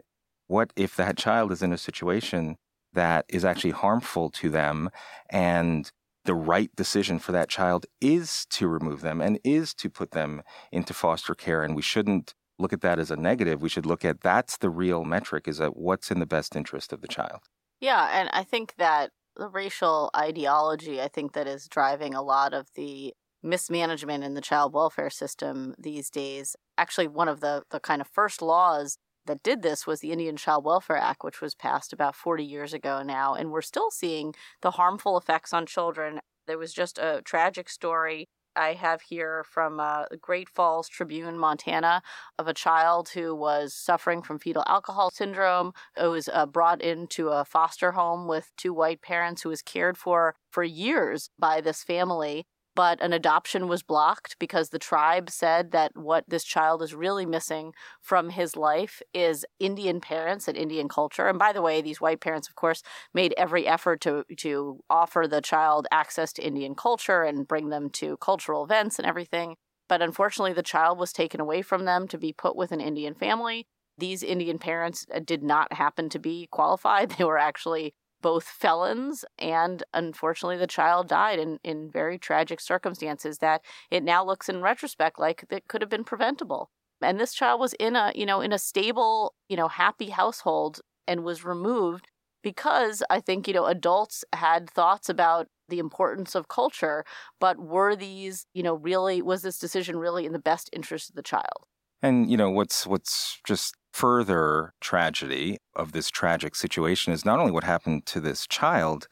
what 0.48 0.74
if 0.76 0.96
that 0.96 1.16
child 1.16 1.52
is 1.52 1.62
in 1.62 1.74
a 1.74 1.78
situation 1.78 2.56
that 2.94 3.26
is 3.30 3.46
actually 3.46 3.70
harmful 3.70 4.32
to 4.32 4.50
them 4.50 4.90
and 5.30 5.92
the 6.26 6.36
right 6.36 6.74
decision 6.76 7.20
for 7.20 7.32
that 7.32 7.50
child 7.50 7.86
is 8.00 8.46
to 8.52 8.68
remove 8.68 9.02
them 9.02 9.22
and 9.22 9.40
is 9.44 9.74
to 9.76 9.90
put 9.90 10.12
them 10.12 10.42
into 10.72 10.94
foster 10.94 11.34
care. 11.34 11.64
And 11.64 11.76
we 11.76 11.82
shouldn't 11.82 12.34
look 12.60 12.74
at 12.74 12.82
that 12.82 13.00
as 13.00 13.12
a 13.12 13.16
negative. 13.16 13.62
We 13.62 13.70
should 13.70 13.86
look 13.86 14.06
at 14.06 14.22
that's 14.22 14.58
the 14.58 14.70
real 14.70 15.04
metric 15.04 15.48
is 15.48 15.58
that 15.58 15.76
what's 15.76 16.12
in 16.12 16.20
the 16.20 16.26
best 16.26 16.56
interest 16.56 16.94
of 16.94 17.02
the 17.02 17.08
child. 17.08 17.42
Yeah, 17.80 18.10
and 18.14 18.30
I 18.32 18.44
think 18.44 18.76
that 18.78 19.12
the 19.36 19.48
racial 19.48 20.12
ideology, 20.16 21.02
I 21.02 21.08
think 21.08 21.34
that 21.34 21.48
is 21.48 21.68
driving 21.68 22.14
a 22.14 22.22
lot 22.22 22.54
of 22.54 22.68
the 22.76 23.14
mismanagement 23.42 24.24
in 24.24 24.36
the 24.36 24.42
child 24.42 24.74
welfare 24.74 25.10
system 25.10 25.74
these 25.80 26.10
days. 26.10 26.56
Actually, 26.78 27.08
one 27.08 27.28
of 27.28 27.40
the, 27.40 27.64
the 27.72 27.80
kind 27.80 28.02
of 28.02 28.08
first 28.08 28.42
laws 28.42 28.98
that 29.26 29.44
did 29.44 29.62
this 29.62 29.86
was 29.86 30.00
the 30.00 30.12
Indian 30.12 30.38
Child 30.38 30.66
Welfare 30.66 30.98
Act, 30.98 31.24
which 31.24 31.42
was 31.42 31.56
passed 31.56 31.94
about 31.94 32.16
40 32.16 32.44
years 32.44 32.74
ago 32.74 33.02
now. 33.04 33.34
And 33.34 33.52
we're 33.52 33.62
still 33.62 33.92
seeing 33.92 34.34
the 34.62 34.72
harmful 34.72 35.18
effects 35.18 35.54
on 35.54 35.66
children. 35.66 36.20
There 36.48 36.58
was 36.58 36.74
just 36.74 36.98
a 36.98 37.22
tragic 37.24 37.70
story 37.70 38.28
I 38.56 38.74
have 38.74 39.02
here 39.04 39.46
from 39.50 39.80
uh, 39.80 40.06
Great 40.20 40.50
Falls 40.50 40.90
Tribune, 40.90 41.38
Montana, 41.38 42.02
of 42.38 42.48
a 42.48 42.54
child 42.54 43.10
who 43.10 43.34
was 43.34 43.74
suffering 43.74 44.22
from 44.22 44.40
fetal 44.40 44.64
alcohol 44.68 45.10
syndrome. 45.12 45.72
It 45.96 46.08
was 46.08 46.28
uh, 46.28 46.46
brought 46.46 46.82
into 46.82 47.30
a 47.30 47.46
foster 47.46 47.94
home 47.94 48.28
with 48.28 48.52
two 48.58 48.74
white 48.74 49.02
parents 49.02 49.42
who 49.42 49.50
was 49.50 49.62
cared 49.62 49.98
for 49.98 50.36
for 50.50 50.64
years 50.64 51.30
by 51.40 51.62
this 51.62 51.84
family 51.84 52.46
but 52.76 53.02
an 53.02 53.14
adoption 53.14 53.68
was 53.68 53.84
blocked 53.84 54.38
because 54.40 54.70
the 54.70 54.80
tribe 54.80 55.30
said 55.30 55.72
that 55.72 55.92
what 55.96 56.24
this 56.28 56.44
child 56.44 56.82
is 56.82 56.96
really 56.96 57.26
missing 57.26 57.74
from 58.02 58.30
his 58.30 58.56
life 58.56 59.02
is 59.14 59.46
Indian 59.60 60.00
parents 60.00 60.48
and 60.48 60.58
Indian 60.58 60.88
culture. 60.88 61.28
And 61.28 61.38
by 61.38 61.52
the 61.54 61.62
way, 61.62 61.82
these 61.82 62.00
white 62.00 62.22
parents, 62.22 62.48
of 62.48 62.56
course, 62.56 62.82
made 63.14 63.34
every 63.38 63.68
effort 63.68 64.02
to 64.02 64.24
to 64.38 64.80
offer 64.90 65.28
the 65.28 65.42
child 65.42 65.88
access 65.92 66.32
to 66.34 66.44
Indian 66.44 66.76
culture 66.76 67.24
and 67.24 67.48
bring 67.48 67.70
them 67.70 67.90
to 67.92 68.18
cultural 68.18 68.64
events 68.64 68.98
and 68.98 69.08
everything. 69.08 69.56
But 69.90 70.02
unfortunately, 70.02 70.54
the 70.54 70.64
child 70.64 70.98
was 70.98 71.12
taken 71.12 71.42
away 71.42 71.62
from 71.62 71.84
them 71.86 72.08
to 72.08 72.18
be 72.18 72.32
put 72.32 72.56
with 72.56 72.72
an 72.72 72.80
Indian 72.80 73.14
family. 73.14 73.68
These 73.98 74.24
Indian 74.24 74.58
parents 74.58 75.06
uh, 75.14 75.20
did 75.20 75.44
not 75.44 75.74
happen 75.74 76.08
to 76.10 76.20
be 76.20 76.48
qualified. 76.52 77.12
They 77.18 77.26
were 77.26 77.38
actually 77.38 77.94
both 78.22 78.44
felons 78.44 79.26
and 79.40 79.84
unfortunately 79.94 80.58
the 80.58 80.68
child 80.68 81.08
died 81.08 81.40
in, 81.40 81.60
in 81.64 81.90
very 81.90 82.18
tragic 82.18 82.60
circumstances 82.60 83.40
that 83.40 83.62
it 83.90 84.04
now 84.04 84.24
looks 84.24 84.50
in 84.50 84.62
retrospect 84.62 85.20
like 85.20 85.46
it 85.50 85.68
could 85.68 85.82
have 85.82 85.90
been 85.90 86.04
preventable. 86.04 86.70
And 87.02 87.20
this 87.20 87.34
child 87.34 87.60
was 87.60 87.74
in 87.74 87.96
a 87.96 88.12
you 88.16 88.26
know 88.26 88.42
in 88.42 88.54
a 88.54 88.60
stable 88.60 89.34
you 89.50 89.58
know 89.58 89.68
happy 89.68 90.10
household 90.10 90.82
and 91.08 91.24
was 91.24 91.44
removed 91.44 92.08
because 92.44 93.02
i 93.10 93.20
think 93.20 93.48
you 93.48 93.54
know 93.54 93.66
adults 93.66 94.24
had 94.34 94.70
thoughts 94.70 95.10
about 95.10 95.48
the 95.72 95.80
importance 95.80 96.36
of 96.36 96.48
culture 96.48 97.04
but 97.40 97.58
were 97.58 97.96
these 97.96 98.46
you 98.54 98.62
know 98.62 98.76
really 98.76 99.22
was 99.22 99.42
this 99.42 99.58
decision 99.58 99.98
really 99.98 100.26
in 100.28 100.34
the 100.34 100.40
best 100.40 100.70
interest 100.74 101.10
of 101.10 101.16
the 101.16 101.24
child? 101.24 101.66
And 102.04 102.30
you 102.30 102.38
know 102.38 102.52
what's 102.52 102.86
what's 102.86 103.40
just 103.46 103.76
further 103.92 104.74
tragedy 104.82 105.58
of 105.76 105.92
this 105.92 106.10
tragic 106.10 106.56
situation 106.56 107.14
is 107.14 107.26
not 107.26 107.40
only 107.40 107.52
what 107.52 107.64
happened 107.64 108.06
to 108.08 108.20
this 108.20 108.48
child, 108.48 109.08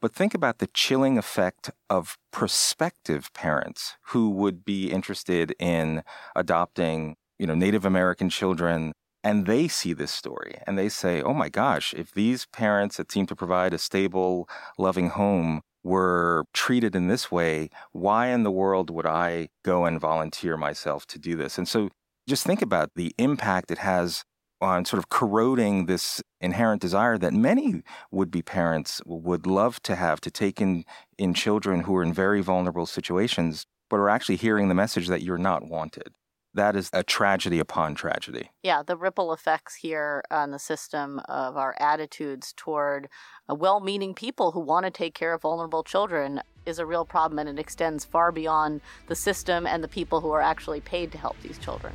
but 0.00 0.14
think 0.14 0.34
about 0.34 0.58
the 0.58 0.68
chilling 0.68 1.18
effect 1.18 1.70
of 1.90 2.16
prospective 2.30 3.32
parents 3.32 3.96
who 4.08 4.30
would 4.30 4.64
be 4.64 4.90
interested 4.90 5.54
in 5.58 6.02
adopting, 6.34 7.16
you 7.38 7.46
know, 7.46 7.54
Native 7.54 7.84
American 7.84 8.28
children 8.28 8.92
and 9.22 9.46
they 9.46 9.66
see 9.66 9.94
this 9.94 10.12
story 10.12 10.58
and 10.66 10.76
they 10.76 10.90
say, 10.90 11.22
oh 11.22 11.32
my 11.32 11.48
gosh, 11.48 11.94
if 11.94 12.12
these 12.12 12.44
parents 12.46 12.98
that 12.98 13.10
seem 13.10 13.26
to 13.26 13.34
provide 13.34 13.72
a 13.72 13.78
stable, 13.78 14.46
loving 14.76 15.08
home 15.08 15.62
were 15.82 16.44
treated 16.52 16.94
in 16.94 17.08
this 17.08 17.30
way, 17.32 17.70
why 17.92 18.28
in 18.28 18.42
the 18.42 18.50
world 18.50 18.90
would 18.90 19.06
I 19.06 19.48
go 19.62 19.86
and 19.86 19.98
volunteer 19.98 20.56
myself 20.58 21.06
to 21.06 21.18
do 21.18 21.36
this? 21.36 21.56
And 21.56 21.66
so 21.66 21.88
just 22.28 22.44
think 22.44 22.62
about 22.62 22.90
the 22.94 23.14
impact 23.18 23.70
it 23.70 23.78
has 23.78 24.24
on 24.60 24.84
sort 24.84 24.98
of 24.98 25.08
corroding 25.08 25.86
this 25.86 26.22
inherent 26.40 26.80
desire 26.80 27.18
that 27.18 27.32
many 27.32 27.82
would 28.10 28.30
be 28.30 28.40
parents 28.40 29.02
would 29.04 29.46
love 29.46 29.82
to 29.82 29.94
have 29.94 30.20
to 30.22 30.30
take 30.30 30.60
in, 30.60 30.84
in 31.18 31.34
children 31.34 31.80
who 31.80 31.94
are 31.96 32.02
in 32.02 32.12
very 32.12 32.40
vulnerable 32.40 32.86
situations, 32.86 33.66
but 33.90 33.96
are 33.96 34.08
actually 34.08 34.36
hearing 34.36 34.68
the 34.68 34.74
message 34.74 35.08
that 35.08 35.22
you're 35.22 35.38
not 35.38 35.66
wanted 35.66 36.14
that 36.54 36.76
is 36.76 36.88
a 36.92 37.02
tragedy 37.02 37.58
upon 37.58 37.94
tragedy. 37.94 38.50
Yeah, 38.62 38.82
the 38.82 38.96
ripple 38.96 39.32
effects 39.32 39.74
here 39.74 40.22
on 40.30 40.52
the 40.52 40.58
system 40.58 41.20
of 41.28 41.56
our 41.56 41.74
attitudes 41.78 42.54
toward 42.56 43.08
uh, 43.50 43.54
well 43.54 43.80
meaning 43.80 44.14
people 44.14 44.52
who 44.52 44.60
want 44.60 44.86
to 44.86 44.90
take 44.90 45.14
care 45.14 45.34
of 45.34 45.42
vulnerable 45.42 45.82
children 45.82 46.40
is 46.64 46.78
a 46.78 46.86
real 46.86 47.04
problem 47.04 47.38
and 47.40 47.48
it 47.48 47.58
extends 47.58 48.04
far 48.04 48.32
beyond 48.32 48.80
the 49.08 49.16
system 49.16 49.66
and 49.66 49.84
the 49.84 49.88
people 49.88 50.20
who 50.20 50.30
are 50.30 50.40
actually 50.40 50.80
paid 50.80 51.12
to 51.12 51.18
help 51.18 51.36
these 51.42 51.58
children. 51.58 51.92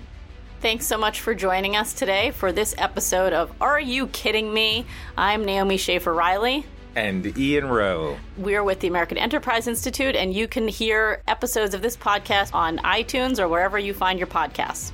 Thanks 0.62 0.86
so 0.86 0.98
much 0.98 1.22
for 1.22 1.34
joining 1.34 1.78
us 1.78 1.94
today 1.94 2.32
for 2.32 2.52
this 2.52 2.76
episode 2.78 3.32
of 3.32 3.50
Are 3.62 3.80
You 3.80 4.08
Kidding 4.08 4.54
Me? 4.54 4.86
I'm 5.18 5.46
Naomi 5.46 5.78
Schaefer 5.78 6.14
Riley 6.14 6.66
and 6.98 7.38
Ian 7.38 7.70
Rowe. 7.70 8.18
We're 8.36 8.64
with 8.66 8.82
the 8.82 8.90
American 8.90 9.18
Enterprise 9.18 9.68
Institute, 9.68 10.18
and 10.18 10.34
you 10.34 10.50
can 10.50 10.68
hear 10.68 11.22
episodes 11.30 11.74
of 11.74 11.82
this 11.82 11.96
podcast 11.96 12.54
on 12.54 12.78
iTunes 12.80 13.40
or 13.40 13.48
wherever 13.48 13.80
you 13.80 13.94
find 13.94 14.20
your 14.20 14.28
podcasts. 14.28 14.92